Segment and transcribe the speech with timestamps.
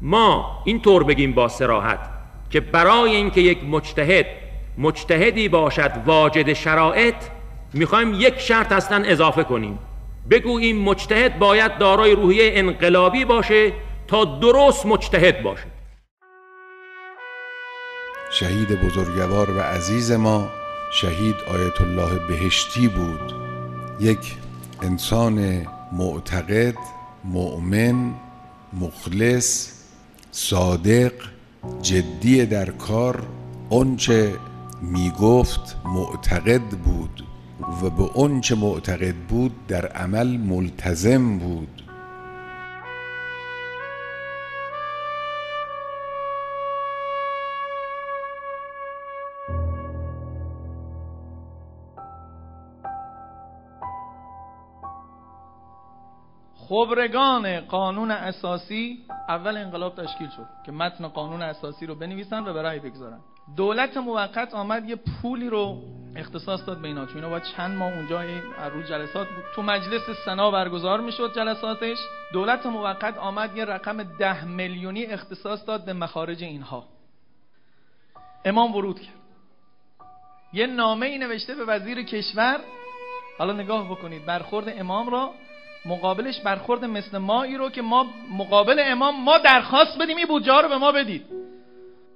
[0.00, 2.00] ما این طور بگیم با سراحت
[2.50, 4.26] که برای اینکه یک مجتهد
[4.78, 7.14] مجتهدی باشد واجد شرایط
[7.72, 9.78] می‌خوایم یک شرط اصلا اضافه کنیم.
[10.30, 13.72] بگوییم مجتهد باید دارای روحیه انقلابی باشه
[14.08, 15.66] تا درست مجتهد باشه.
[18.30, 20.48] شهید بزرگوار و عزیز ما
[20.92, 23.34] شهید آیت الله بهشتی بود.
[24.00, 24.36] یک
[24.82, 26.76] انسان معتقد
[27.24, 28.14] مؤمن
[28.72, 29.77] مخلص
[30.30, 31.12] صادق
[31.82, 33.22] جدی در کار
[33.70, 34.32] آنچه
[34.82, 37.24] می‌گفت معتقد بود
[37.82, 41.82] و به آنچه معتقد بود در عمل ملتزم بود.
[56.68, 62.78] خبرگان قانون اساسی اول انقلاب تشکیل شد که متن قانون اساسی رو بنویسن و برای
[62.78, 63.20] بگذارن.
[63.56, 65.82] دولت موقت آمد یه پولی رو
[66.16, 68.22] اختصاص داد به اینا چون اینا چند ماه اونجا
[68.72, 69.44] روز جلسات بود.
[69.54, 71.98] تو مجلس سنا برگزار می‌شد جلساتش.
[72.32, 76.84] دولت موقت آمد یه رقم ده میلیونی اختصاص داد به مخارج اینها.
[78.44, 79.14] امام ورود کرد.
[80.52, 82.60] یه نامه ای نوشته به وزیر کشور.
[83.38, 85.30] حالا نگاه بکنید برخورد امام را
[85.88, 88.06] مقابلش برخورد مثل ما ای رو که ما
[88.38, 91.22] مقابل امام ما درخواست بدیم این بودجه رو به ما بدید.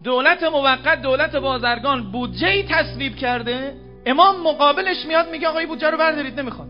[0.05, 5.98] دولت موقت دولت بازرگان بودجه ای تصویب کرده امام مقابلش میاد میگه آقای بودجه رو
[5.98, 6.69] بردارید نمی‌خواد.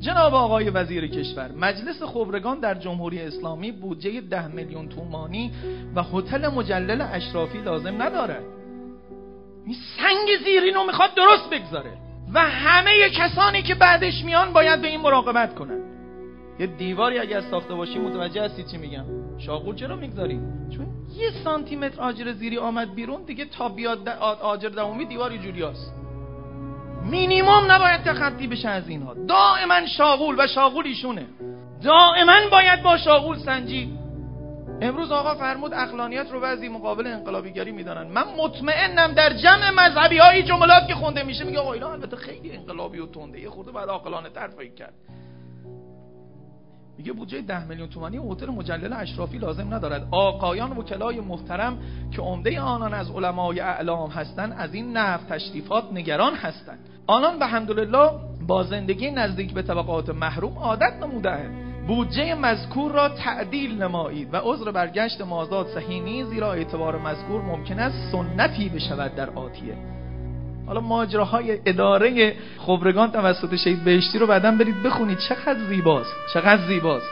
[0.00, 5.52] جناب آقای وزیر کشور مجلس خبرگان در جمهوری اسلامی بودجه ده میلیون تومانی
[5.94, 8.38] و هتل مجلل اشرافی لازم نداره
[9.66, 12.03] این سنگ زیرین رو می‌خواد درست بگذاره.
[12.34, 15.80] و همه کسانی که بعدش میان باید به این مراقبت کنن.
[16.58, 19.04] یه دیواری اگر ساخته باشی متوجه هستی چی میگم.
[19.38, 20.40] شاغول چرا می‌گذاری؟
[20.76, 24.08] چون یه سانتی متر آجر زیری آمد بیرون دیگه تا بیاد
[24.42, 25.94] آجر دومی دیوار جوریاست
[27.10, 29.14] مینیمم نباید تخطی بشه از اینها.
[29.28, 31.26] دائما شاغول و شاغول ایشونه
[31.84, 33.98] دائما باید با شاغول سنجی.
[34.80, 38.12] امروز آقا فرمود اقلانیت رو بعضی مقابل انقلابیگری می‌دانن.
[38.12, 42.52] من مطمئنم در جمع مذهبی های جملات که خونده میشه میگه آقا اینا البته خیلی
[42.52, 43.40] انقلابی و تنده.
[43.40, 44.48] یه خورده بعد عاقلانه تر
[44.78, 44.94] کرد.
[46.98, 50.08] میگه بودجه ده میلیون تومانی هتل مجلل اشرافی لازم ندارد.
[50.10, 51.78] آقایان وکلای محترم
[52.16, 56.78] که عمده آنان از علمای اعلام هستند از این نفت تشریفات نگران هستند.
[57.06, 58.10] آنان به حمدالله
[58.46, 61.73] با زندگی نزدیک به طبقات محروم عادت نمودهاند.
[61.86, 67.78] بودجه مذکور را تعدیل نمایید و عذر برگشت مازاد صحیح نیست زیرا اعتبار مذکور ممکن
[67.78, 69.76] است سنتی بشود در آتیه.
[70.66, 75.18] حالا ماجراهای اداره خبرگان توسط شهید بهشتی رو بعدا برید بخونید.
[75.28, 77.06] چقدر زیباست چقدر زیباست.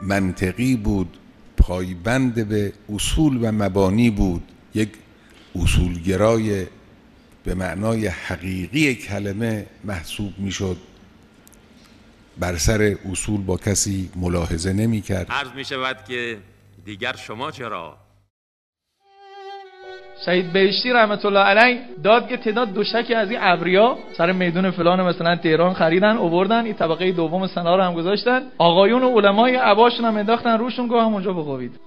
[0.00, 1.16] منطقی بود
[1.56, 4.42] پایبند به اصول و مبانی بود
[4.74, 4.88] یک
[5.62, 6.66] اصولگرای
[7.46, 10.76] به معنای حقیقی کلمه محسوب می‌شد.
[12.38, 16.38] بر سر اصول با کسی ملاحظه نمی کرد عرض می شود که
[16.84, 17.96] دیگر شما چرا؟
[20.26, 25.02] شهید بهشتی رحمت الله علیه داد که تعداد دوشکی از این ابریا سر میدون فلان
[25.02, 28.42] مثلا تهران خریدن اووردن این طبقه دوم سنا رو هم گذاشتن.
[28.58, 31.80] آقایون و علمای عباشون هم انداختن روشون گاه اونجا بخوابید.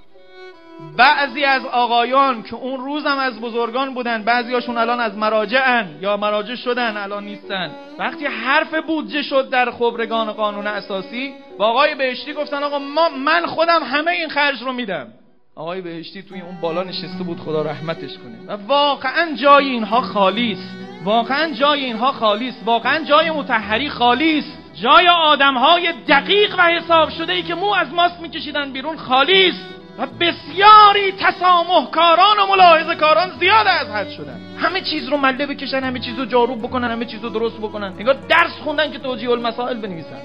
[0.97, 6.56] بعضی از آقایان که اون روزم از بزرگان بودن بعضیاشون الان از مراجعن یا مراجع
[6.56, 7.72] شدن الان نیستن.
[8.00, 13.45] وقتی حرف بودجه شد در خبرگان قانون اساسی با آقای بهشتی گفتن آقا ما من
[13.45, 15.07] خودم همه این خرج رو میدم.
[15.56, 18.38] آقای بهشتی توی اون بالا نشسته بود خدا رحمتش کنه.
[18.47, 20.69] و واقعا جای اینها خالی است.
[21.03, 22.62] واقعا جای اینها خالی است.
[22.66, 24.57] واقعا جای متحری خالی است.
[24.84, 29.78] جای آدمهای دقیق و حساب شده ای که مو از ماست میکشیدن بیرون خالی است.
[29.99, 34.39] و بسیاری تسامحکاران و ملاحظه کاران زیاد از حد شدن.
[34.57, 37.93] همه چیز رو مله بکشن همه چیز رو جارو بکنن همه چیز رو درست بکنن.
[37.99, 40.21] انگار درس خوندن که توجیه المسائل بنویسن.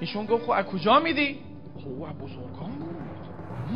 [0.00, 1.38] ایشون گفت خب از کجا میدی؟
[1.76, 2.96] خب بزرگان بود.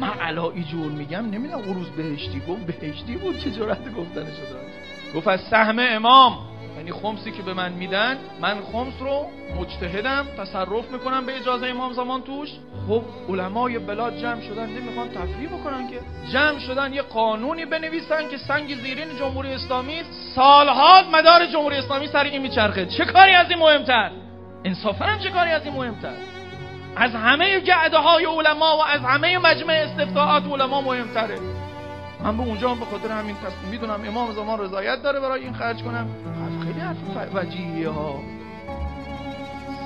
[0.00, 5.28] من علایی جور میگم نمی‌دونم روز بهشتی گفت بهشتی بود چه جرأت گفتنش داشت گفت
[5.28, 6.51] از سهم امام.
[6.82, 9.26] یعنی خمسی که به من میدن من خمس رو
[9.61, 12.49] مجتهدم تصرف می‌کنم به اجازه امام زمان توش.
[12.88, 16.00] خب علمای بلاد جمع شدن نمی‌خوان تفریح بکنن که.
[16.32, 20.02] جمع شدن یه قانونی بنویسن که سنگ زیرین جمهوری اسلامی
[20.34, 22.87] سالها مدار جمهوری اسلامی سر این میچرخه.
[22.87, 24.11] چه کاری از این مهمتر؟
[24.64, 26.14] انصافا هم چه کاری از این مهمتر؟
[26.96, 31.38] از همه گعده های علما و از همه مجمع استفتاعات علما مهمتره.
[32.24, 35.54] من به اونجا هم به خاطر همین تصمیم می‌دونم امام زمان رضایت داره برای این
[35.54, 36.08] خرج کنم.
[36.64, 36.96] خیلی حرف
[37.34, 38.20] وجیه ها.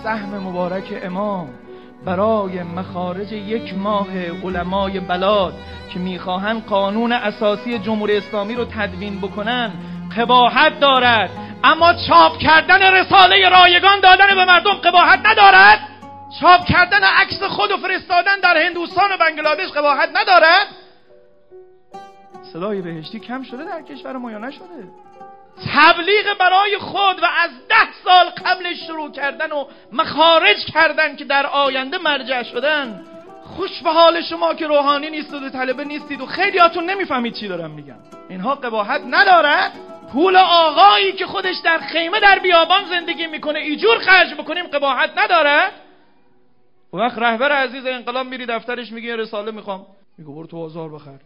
[0.03, 1.49] سهم مبارک امام
[2.05, 4.07] برای مخارج یک ماه
[4.45, 5.55] علمای بلاد
[5.93, 9.73] که می‌خواهند قانون اساسی جمهوری اسلامی رو تدوین بکنن
[10.17, 11.31] قباحت دارد.
[11.65, 15.79] اما چاپ کردن رساله رایگان دادن به مردم قباحت ندارد.
[16.41, 20.67] چاپ کردن عکس خود و فرستادن در هندوستان و بنگلادش قباحت ندارد.
[22.57, 24.89] صدای بهشتی کم شده در کشور ما یا نشده؟
[25.75, 31.47] تبلیغ برای خود و از ده سال قبل شروع کردن و مخارج کردن که در
[31.47, 33.05] آینده مرجع شدن.
[33.45, 37.71] خوش به حال شما که روحانی نیستید و طلبه نیستید و خیلیاتون نمی‌فهمید چی دارم
[37.71, 37.99] میگم.
[38.29, 39.73] اینها قباحت ندارد.
[40.13, 45.73] پول آقایی که خودش در خیمه در بیابان زندگی می‌کنه ایجور خرج بکنیم قباحت ندارد.
[46.93, 49.87] و وقت رهبر عزیز انقلاب میری دفترش میگه رساله می‌خوام.
[50.19, 51.19] میگه برو تو بازار بخر.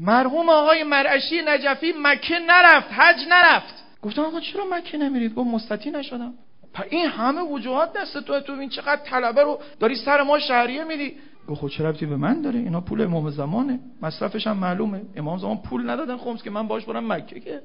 [0.00, 3.74] مرحوم آقای مرعشی نجفی مکه نرفت حج نرفت.
[4.02, 6.34] گفتم آقا چرا مکه نمیرید؟ گفت مستطی نشدم.
[6.74, 10.84] پس این همه وجوهات دست تو تو این چقدر طلبه رو داری سر ما شهریه
[10.84, 11.14] میدی؟
[11.48, 13.80] گفت خود خب چه ربطی به من داره؟ اینا پول امام زمانه.
[14.02, 15.02] مصرفش هم معلومه.
[15.16, 17.60] امام زمان پول ندادن خمس که من باش برم مکه که.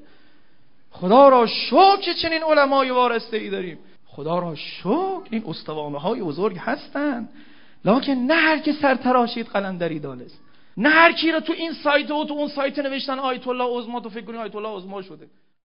[0.90, 3.78] خدا را شکر چنین علمای وارسته ای داریم.
[4.06, 7.28] خدا را شکر این استوانه های بزرگ هستند
[7.84, 10.40] لکن نه هر که سر تراشید قلندری دانست
[10.76, 14.00] نه هر کی رو تو این سایت و تو اون سایت نوشتن آیت الله عظما
[14.00, 15.28] تو فکر کنی آیت الله عظما شده.